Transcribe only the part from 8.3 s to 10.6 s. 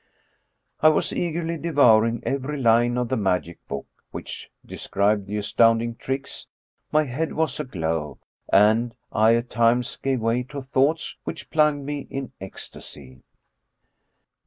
and I at times gave way to